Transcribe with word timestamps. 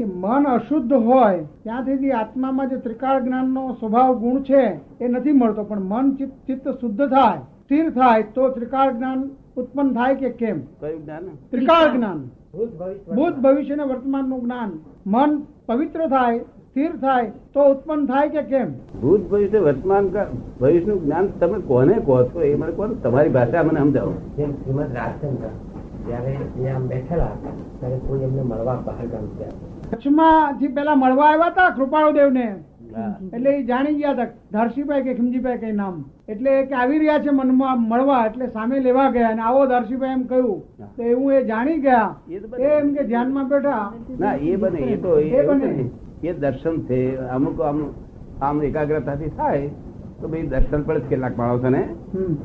કે 0.00 0.08
મન 0.08 0.50
અશુદ્ધ 0.54 0.92
હોય 1.08 1.38
ત્યાં 1.64 1.86
સુધી 1.86 2.12
આત્મામાં 2.18 2.68
જે 2.72 2.82
ત્રિકાળ 2.86 3.22
જ્ઞાનનો 3.24 3.64
સ્વભાવ 3.80 4.12
ગુણ 4.24 4.42
છે 4.50 4.64
એ 5.04 5.08
નથી 5.14 5.38
મળતો. 5.40 5.62
પણ 5.70 5.88
મન 5.92 6.06
ચિત્ત 6.46 6.68
શુદ્ધ 6.80 7.02
થાય 7.14 7.40
સ્થિર 7.64 7.86
થાય 7.98 8.28
તો 8.36 8.50
ત્રિકાળ 8.58 8.92
જ્ઞાન 8.96 9.24
ઉત્પન્ન 9.56 9.90
થાય 9.98 10.14
કે 10.20 10.30
કેમ? 10.40 10.58
કયું 10.80 11.02
જ્ઞાન? 11.04 11.24
ત્રિકાળ 11.50 11.88
જ્ઞાન. 11.96 12.20
ભૂત 13.16 13.36
ભવિષ્ય 13.44 13.76
ને 13.76 13.84
વર્તમાનનું 13.92 14.40
જ્ઞાન. 14.44 14.70
મન 15.06 15.30
પવિત્ર 15.66 16.06
થાય 16.14 16.38
સ્થિર 16.38 16.92
થાય 17.04 17.32
તો 17.54 17.60
ઉત્પન્ન 17.72 18.06
થાય 18.06 18.28
કે 18.28 18.42
કેમ? 18.52 18.68
ભૂત 19.02 19.22
ભવિષ્ય 19.30 19.64
વર્તમાન 19.66 20.04
ભવિષ્યનું 20.60 21.00
જ્ઞાન 21.04 21.32
તમે 21.40 21.58
કોને 21.70 21.96
કહો 22.06 22.20
છો? 22.28 22.42
એ 22.42 22.54
મને 22.54 22.72
કહો 22.78 22.88
તમારી 23.04 23.34
ભાષા 23.38 23.66
મને 23.70 23.80
સમજાવો. 23.80 24.14
જેમ 24.36 24.52
શ્રીમદ 24.60 24.94
રાજચંદ્ર 25.00 25.52
જયારે 26.06 26.32
અહીંયા 26.36 26.86
બેઠેલા 26.92 27.32
હતા 27.34 27.58
ત્યારે 27.80 27.98
કોઈ 28.06 28.22
એમને 28.28 28.42
મળવા 28.42 28.78
બહાર 28.86 29.06
ગામ 29.12 29.26
ગયા 29.38 29.69
કચ્છમાં 29.92 30.58
થી 30.58 30.74
પેલા 30.80 30.96
મળવા 30.96 31.30
આવ્યા 31.30 31.52
હતા 31.52 31.70
કૃપાળુદેવ 31.78 32.32
ને 32.32 32.46
એટલે 33.32 33.50
એ 33.54 33.62
જાણી 33.70 33.96
ગયા 33.98 34.14
હતા 34.14 34.28
ધરસીભાઈ 34.54 35.04
કે 35.06 35.14
ખીમજીભાઈ 35.18 35.60
કઈ 35.62 35.72
નામ. 35.72 35.96
એટલે 36.28 36.54
કે 36.70 36.74
આવી 36.74 36.98
રહ્યા 37.02 37.22
છે 37.24 37.30
મનમાં 37.32 37.84
મળવા 37.90 38.20
એટલે 38.26 38.48
સામે 38.56 38.80
લેવા 38.86 39.08
ગયા 39.16 39.32
અને 39.34 39.42
આવો 39.42 39.66
ધરસીભાઈ 39.72 40.16
એમ 40.18 40.24
કહ્યું. 40.26 40.60
તો 40.96 41.02
એવું 41.04 41.32
એ 41.34 41.42
જાણી 41.50 41.78
ગયા. 41.80 42.08
એ. 42.28 42.72
એમ 42.78 42.94
કે 42.96 43.04
ધ્યાનમાં 43.04 43.48
બેઠા. 43.48 43.84
ના 44.18 44.34
એ 44.50 44.56
બને 44.56 44.80
એ 44.92 44.96
તો 45.04 45.18
એ 45.18 45.46
બને. 45.48 45.70
એ 46.22 46.32
દર્શન 46.42 46.76
છે 46.88 47.00
અમુક 47.36 47.60
આમ 47.70 47.80
આમ 48.42 48.62
એકાગ્રતાથી 48.68 49.32
થાય 49.36 49.70
તો 50.20 50.28
ભાઈ 50.28 50.48
દર્શન 50.54 50.82
પણ 50.86 51.00
છે 51.00 51.08
કેટલાક 51.08 51.36
માણસોને 51.36 51.80
ને 51.80 51.84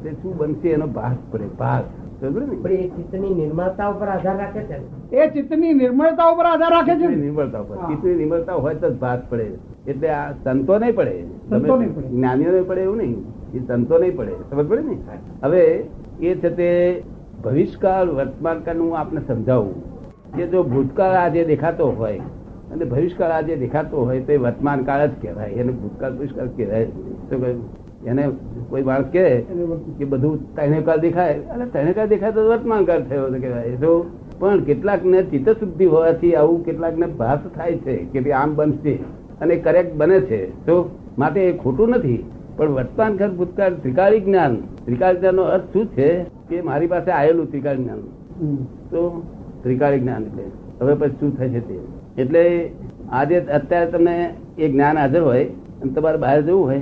તે 0.03 0.15
શું 0.21 0.37
બનશે 0.39 0.73
એનો 0.73 0.87
ભાગ 0.97 1.17
પડે 1.31 1.49
ભાસ. 1.59 1.85
ને 2.29 2.73
એ 2.73 2.89
ચિત્તની 2.89 3.33
નિર્માતા 3.33 3.87
ઉપર 3.87 4.07
આધાર 4.07 4.37
રાખે 4.37 4.59
છે 4.59 5.15
એ 5.15 5.29
ચિત્તની 5.29 5.73
નિર્મળતા 5.73 6.25
ઉપર 6.25 6.45
આધાર 6.45 6.71
રાખે 6.71 6.95
છે? 6.95 7.15
નિર્મળતા 7.15 7.59
ઉપર. 7.59 7.75
ચિત્તની 7.75 8.15
નિર્મળતા 8.15 8.53
હોય 8.53 8.75
તો 8.75 8.89
ભાત 8.89 9.29
પડે. 9.29 9.51
એટલે 9.87 10.09
આ 10.09 10.31
સંતો 10.31 10.77
નહીં 10.79 10.95
પડે. 10.95 11.23
તમે 11.49 11.87
જ્ઞાનીઓ 11.87 12.51
નહીં 12.51 12.67
પડે 12.67 12.81
એવું 12.81 12.97
નહીં. 12.97 13.23
એ 13.53 13.59
સંતો 13.59 13.97
નહીં 13.97 14.15
પડે. 14.17 14.31
સમજ 14.49 14.67
પડે 14.67 14.81
ને? 14.81 14.97
હવે 15.43 15.85
એ 16.21 16.35
છે 16.35 16.49
તે 16.49 17.03
ભવિષ્યકાળ 17.43 18.07
વર્તમાનકાળ 18.09 18.77
હું 18.77 18.97
આપને 18.97 19.21
સમજાવું 19.27 19.75
કે 20.37 20.47
જો 20.47 20.63
ભૂતકાળ 20.63 21.13
આજે 21.13 21.45
દેખાતો 21.45 21.87
હોય 21.87 22.19
અને 22.73 22.85
ભવિષ્યકાળ 22.85 23.31
આજે 23.31 23.55
દેખાતો 23.55 24.05
હોય 24.05 24.21
તો 24.21 24.31
એ 24.31 24.37
વર્તમાન 24.37 24.83
કાળ 24.83 25.07
જ 25.07 25.11
કહેવાય. 25.21 25.49
એને 25.49 25.71
ભૂતકાળ 25.71 26.13
ભવિષ્યકાળ 26.13 26.47
કહેવાય 26.47 26.85
શું 26.85 27.41
કહ્યું? 27.41 27.85
એને 28.05 28.23
કોઈ 28.69 28.83
કહે 29.13 29.25
વર્તમાન. 29.39 29.79
કે 29.97 30.05
બધું 30.05 30.55
ત્રણે 30.55 30.81
કાળ 30.81 30.97
દેખાય. 30.97 31.39
અને 31.55 31.65
ત્રણે 31.65 31.93
કાળ 31.93 32.07
દેખાય 32.07 32.31
તો 32.31 32.47
વર્તમાન 32.49 32.85
કાળ 32.85 33.01
થયો 33.01 33.27
તો 33.29 33.39
કહેવાય. 33.39 33.75
તો 33.75 33.91
પણ 34.39 34.59
કેટલાક 34.59 35.05
ને 35.05 35.23
ચિત્ત 35.23 35.49
શુદ્ધિ 35.49 35.85
હોવાથી 35.85 36.35
આવું 36.35 36.65
કેટલાક 36.65 36.97
ને 36.97 37.07
ભાસ 37.07 37.39
થાય 37.55 37.77
છે 37.77 37.97
કે 37.97 38.19
ભાઈ 38.19 38.31
આમ 38.31 38.55
બનશે 38.55 38.93
અને 39.41 39.55
કરેક્ટ 39.55 39.95
બને 39.95 40.19
છે. 40.19 40.65
તો 40.65 40.89
માટે 41.17 41.39
એ 41.49 41.57
ખોટું 41.57 41.89
નથી. 41.89 42.25
પણ 42.57 42.69
વર્તમાન 42.69 43.15
કાળ 43.15 43.31
ભૂતકાળ 43.31 43.73
ત્રિકાળી 43.73 44.19
જ્ઞાન. 44.19 44.55
ત્રિકાળ 44.85 45.15
જ્ઞાન 45.17 45.35
નો 45.35 45.43
અર્થ 45.43 45.73
શું 45.73 45.87
છે? 45.87 46.09
કે 46.49 46.61
મારી 46.61 46.87
પાસે 46.87 47.11
આવેલું 47.11 47.51
ત્રિકાળ 47.51 47.75
જ્ઞાન. 47.75 47.99
તો 48.91 49.23
ત્રિકાળી 49.63 49.99
જ્ઞાન 49.99 50.23
એટલે. 50.23 50.43
હવે 50.81 50.93
પછી 50.93 51.15
શું 51.19 51.37
થશે 51.37 51.59
તે? 51.59 51.79
એટલે 52.17 52.71
આજે 53.11 53.37
અત્યારે 53.37 53.91
તમને 53.91 54.15
એ 54.57 54.69
જ્ઞાન 54.69 54.97
હાજર 54.97 55.21
હોય 55.21 55.45
અને 55.81 55.91
તમારે 55.91 56.17
બહાર 56.17 56.41
જવું 56.41 56.65
હોય. 56.65 56.81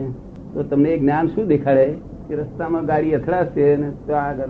તો 0.54 0.64
તમને 0.64 0.90
એ 0.90 1.00
જ્ઞાન 1.00 1.28
શું 1.28 1.48
દેખાડે? 1.48 1.88
કે 2.28 2.36
રસ્તામાં 2.36 2.86
ગાડી 2.86 3.14
અથડાશે 3.14 3.78
ને 3.78 3.90
તો 4.08 4.14
આગળ 4.14 4.50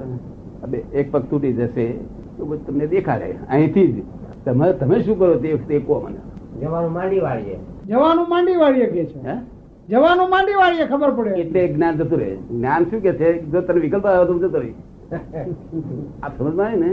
એક 0.94 1.12
પગ 1.12 1.24
તૂટી 1.30 1.54
જશે 1.54 1.86
તો 2.38 2.46
બધું 2.46 2.66
તમને 2.66 2.88
દેખાડે. 2.88 3.36
અહીંથી 3.50 3.88
જ. 3.88 4.04
તમે 4.46 4.74
તમે 4.74 5.02
શું 5.02 5.20
કરો 5.20 5.36
તે 5.36 5.58
તે 5.68 5.80
કહો 5.80 6.00
મને. 6.00 6.20
જવાનું 6.62 6.92
માંડી 6.92 7.20
વાળીએ 7.20 7.58
જવાનું 7.88 8.30
માંડી 8.30 8.56
વાળીએ 8.56 8.88
કે 8.88 9.06
છે. 9.06 9.20
હે? 9.26 9.36
જવાનું 9.90 10.30
માંડી 10.30 10.54
વાળીએ 10.54 10.88
ખબર 10.88 11.12
પડે. 11.12 11.42
એટલે 11.42 11.68
જ્ઞાન 11.68 11.96
જતું 11.96 12.20
રહે. 12.20 12.36
જ્ઞાન 12.52 12.84
શું 12.84 13.02
કે 13.02 13.14
છે? 13.14 13.52
જો 13.52 13.62
તને 13.62 13.80
વિકલ્પ 13.80 14.06
આવ્યો 14.06 14.26
તો 14.26 14.40
જતો 14.40 14.60
રહી 14.60 14.76
આ 16.24 16.30
સમજમાં 16.38 16.68
આવે 16.68 16.78
ને? 16.78 16.92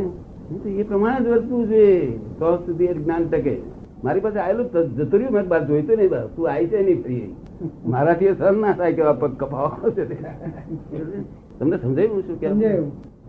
એ 0.81 0.83
પ્રમાણે 0.83 1.25
જ 1.25 1.29
વધતું 1.29 1.69
જોઈએ. 1.69 2.19
તો 2.39 2.57
સુધી 2.57 2.85
એ 2.85 2.95
જ્ઞાન 2.95 3.29
ટકે. 3.29 3.55
મારી 4.05 4.21
પાસે 4.21 4.39
આવેલું 4.39 4.67
જતું 4.97 5.19
રહ્યું 5.21 5.33
મેં 5.35 5.49
બાર 5.49 5.63
જોઈતું 5.67 5.97
નહીં 5.97 6.11
બાર. 6.11 6.27
તું 6.37 6.45
આવી 6.51 6.67
છે 6.67 6.83
નહીં 6.83 7.03
ફ્રી 7.03 7.35
મારાથી 7.87 8.35
સહન 8.39 8.61
ના 8.61 8.73
થાય 8.73 8.93
કે 8.93 9.03
પગ 9.21 9.33
કપાવા 9.41 9.91
છે 9.97 10.05
તમને 11.59 11.77
સમજાયું 11.83 12.23
શું 12.27 12.37
કે 12.41 12.49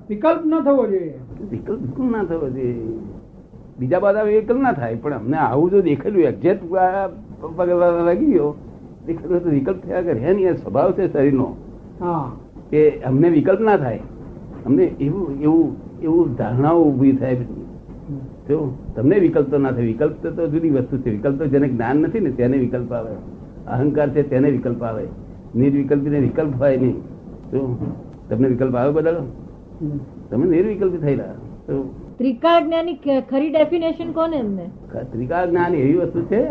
વિકલ્પ 0.09 0.41
ન 0.45 0.53
થવો 0.65 0.83
જોઈએ. 0.87 1.15
વિકલ્પ 1.51 1.79
બિલકુલ 1.81 2.07
ના 2.11 2.23
થવો 2.23 2.47
જોઈએ. 2.49 2.85
બીજા 3.79 3.99
બધા 3.99 4.23
વિકલ્પ 4.23 4.59
ના 4.61 4.73
થાય 4.79 4.95
પણ 4.95 5.13
અમને 5.13 5.37
આવું 5.37 5.71
જો 5.71 5.81
દેખેલું 5.81 6.23
એક્ઝેક્ટ 6.23 6.63
પગ 7.57 7.69
લાગી 8.07 8.31
ગયો 8.33 8.49
દેખેલું 9.05 9.43
તો 9.43 9.49
વિકલ્પ 9.49 9.79
થયા 9.85 10.01
કરે. 10.01 10.33
નહીં 10.33 10.49
એ 10.49 10.53
સ્વભાવ 10.55 10.91
છે 10.91 11.11
શરીરનો. 11.13 11.47
હા. 12.01 12.25
કે 12.71 12.81
અમને 13.09 13.27
વિકલ્પ 13.29 13.61
ના 13.61 13.77
થાય. 13.77 13.99
અમને 14.65 14.83
એવું 14.83 15.41
એવું 15.41 15.67
એવું 16.01 16.35
ધારણાઓ 16.35 16.83
ઊભી 16.83 17.13
થાય. 17.13 17.37
જો 18.51 18.77
તમને 18.95 19.19
વિકલ્પ 19.19 19.51
તો 19.51 19.57
ના 19.57 19.71
થાય 19.71 19.85
વિકલ્પ 19.85 20.27
તો- 20.27 20.47
જુદી 20.47 20.69
વસ્તુ 20.69 20.97
છે. 20.97 21.09
વિકલ્પ 21.09 21.39
તો 21.39 21.45
જેને 21.45 21.67
જ્ઞાન 21.67 21.97
નથી 21.97 22.19
ને 22.19 22.31
તેને 22.31 22.57
વિકલ્પ 22.57 22.93
આવે. 22.93 23.11
અહંકાર 23.67 24.09
છે 24.09 24.29
તેને 24.29 24.51
વિકલ્પ 24.51 24.83
આવે. 24.83 25.07
નિર્વિકલ્પીને 25.55 26.19
વિકલ્પ 26.19 26.55
હોય 26.59 26.77
નહીં. 26.77 26.99
તો 27.51 27.77
તમને 28.29 28.47
વિકલ્પ 28.47 28.75
આવે 28.75 28.91
બધા 28.91 29.23
તમે 30.29 30.47
નિર્વિકલ્પી 30.47 30.97
થયેલા. 30.97 31.23
તો 31.67 31.93
ત્રિકાળ 32.17 32.65
જ્ઞાની 32.65 32.93
ખરી 33.21 33.49
ડેફિનેશન 33.49 34.11
કોને 34.11 34.37
એમને? 34.37 34.69
ત્રિકાળ 35.11 35.49
જ્ઞાન 35.49 35.75
એવી 35.75 35.93
વસ્તુ 35.93 36.21
છે 36.21 36.47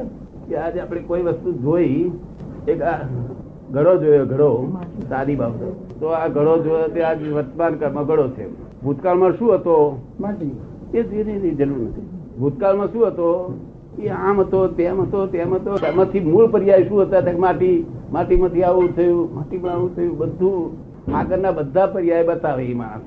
કે 0.48 0.56
આજે 0.56 0.80
આપણે 0.80 1.00
કોઈ 1.00 1.22
વસ્તુ 1.22 1.52
જોઈ 1.52 2.10
એક 2.68 2.82
ઘડો 3.70 3.96
જોયો 3.96 4.24
ઘડો 4.24 4.78
સાદી 5.08 5.36
બાબતો. 5.36 5.86
તો 6.00 6.06
આ 6.06 6.28
ઘડો 6.28 6.64
જોયો 6.64 6.88
તે 6.88 7.02
આજ 7.02 7.32
વર્તમાન 7.32 7.74
કાળમાં 7.74 8.06
ઘડો 8.06 8.28
છે. 8.28 8.48
ભૂતકાળમાં 8.82 9.32
શું 9.32 9.54
હતો? 9.54 10.02
માટી. 10.20 10.50
જોઈને 10.92 11.50
જરૂર 11.50 11.78
નથી. 11.78 12.00
ભૂતકાળમાં 12.38 12.92
શું 12.92 13.06
હતો? 13.06 13.58
એ 13.98 14.08
આમ 14.08 14.40
હતો, 14.40 14.68
તેમ 14.68 15.00
હતો 15.00 15.26
તેમ 15.26 15.54
હતો. 15.54 15.76
એમાંથી 15.86 16.20
મૂળ 16.20 16.46
પર્યાય 16.46 16.88
શું 16.88 17.02
હતા? 17.02 17.20
તો 17.20 17.38
માટી, 17.38 17.86
માટીમાંથી 18.12 18.62
આવું 18.62 18.96
થયું, 18.96 19.34
માટીમાં 19.34 19.72
આવું 19.72 19.96
થયું, 19.96 20.18
બધું 20.18 20.70
આગળના 21.16 21.50
બધા 21.50 21.86
પર્યાય 21.86 22.24
બતાવે 22.24 22.64
એ 22.64 22.74
માણસ 22.74 23.00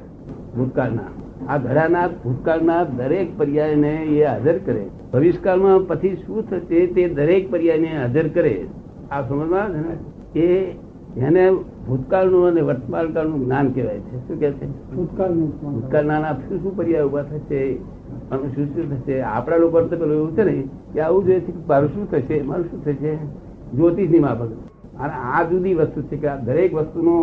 ભૂતકાળના. 0.57 1.23
આ 1.47 1.57
ઘડાના 1.57 2.07
ભૂતકાળના 2.07 2.83
દરેક 2.83 3.37
પર્યાયને 3.37 3.93
એ 3.93 4.23
હાજર 4.23 4.57
કરે. 4.57 4.85
ભવિષ્યકાળમાં 5.13 5.87
પછી 5.87 6.15
શું 6.15 6.49
થશે 6.49 6.87
તે 6.87 7.09
દરેક 7.09 7.51
પર્યાયને 7.51 7.97
હાજર 7.97 8.27
કરે. 8.27 8.67
આ 9.11 9.21
સમજમાં? 9.21 9.69
છે 9.69 9.77
ને 9.77 10.39
એ 10.39 10.71
એને 11.17 11.51
ભૂતકાળનું 11.87 12.47
અને 12.47 12.61
વર્તમાનકાળનું 12.61 13.45
જ્ઞાન 13.45 13.71
કહેવાય 13.71 13.99
છે. 13.99 14.17
શું 14.27 14.39
કહે 14.39 14.51
છે? 14.51 14.67
ભૂતકાળનું 14.95 15.49
ભૂતકાળના 15.61 16.33
શું 16.33 16.61
શું 16.63 16.77
પર્યાય 16.77 17.03
ઊભા 17.03 17.21
થશે? 17.21 17.61
અને 18.31 18.49
શું 18.55 18.65
શું 18.73 18.85
થશે? 18.91 19.21
આપણા 19.21 19.57
લોકો 19.57 19.81
તો 19.81 19.97
પેલું 19.97 20.17
એવું 20.17 20.35
છે 20.37 20.43
ને 20.43 20.55
કે 20.93 21.01
આવું 21.01 21.25
જોઈએ 21.25 21.39
છે 21.39 21.51
કે 21.51 21.63
મારું 21.67 21.89
શું 21.89 22.11
થશે? 22.11 22.41
મારું 22.41 22.65
શું 22.65 22.85
થશે? 22.85 23.17
જ્યોતિષની 23.73 24.19
માફક 24.19 24.51
અને 24.99 25.13
આ 25.13 25.43
જુદી 25.43 25.73
વસ્તુ 25.73 26.01
છે 26.01 26.17
કે 26.17 26.27
આ 26.27 26.35
દરેક 26.37 26.73
વસ્તુનો 26.73 27.15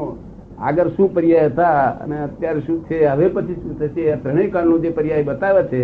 આગળ 0.58 0.88
શું 0.88 1.14
પર્યાય 1.14 1.46
હતા 1.46 1.82
અને 2.04 2.22
અત્યારે 2.22 2.60
શું 2.60 2.84
છે 2.84 3.06
હવે 3.06 3.28
પછી 3.28 3.54
શું 3.54 3.78
થશે? 3.78 4.12
આ 4.12 4.16
ત્રણેય 4.16 4.50
કાળનો 4.50 4.78
જે 4.78 4.90
પર્યાય 4.90 5.22
બતાવે 5.22 5.62
છે 5.62 5.82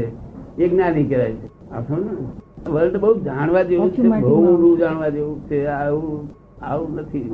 એ 0.64 0.68
જ્ઞાની 0.68 1.04
કહેવાય 1.04 1.32
છે. 1.32 1.46
આ 1.70 1.80
સમજો 1.80 2.04
ને? 2.04 2.26
વર્લ્ડ 2.70 2.96
બહુ 2.96 3.20
જાણવા 3.20 3.62
જેવું 3.62 3.90
છે 3.92 4.02
બહુ 4.02 4.76
જાણવા 4.76 5.08
જેવું 5.08 5.40
છે 5.48 5.66
આવું 5.66 6.45
આવું 6.60 6.96
નથી. 6.96 7.30